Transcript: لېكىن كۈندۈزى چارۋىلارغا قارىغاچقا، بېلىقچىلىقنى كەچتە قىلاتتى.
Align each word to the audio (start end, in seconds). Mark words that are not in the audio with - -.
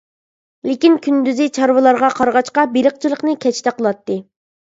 لېكىن 0.67 0.95
كۈندۈزى 1.07 1.45
چارۋىلارغا 1.57 2.09
قارىغاچقا، 2.21 2.65
بېلىقچىلىقنى 2.77 3.35
كەچتە 3.45 3.77
قىلاتتى. 3.81 4.19